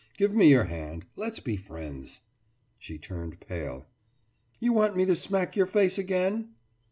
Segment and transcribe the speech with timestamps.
[0.17, 1.05] Give me your hand.
[1.15, 2.21] Let's be friends.«
[2.79, 3.85] She turned pale.
[4.59, 6.55] »You want me to smack your face again?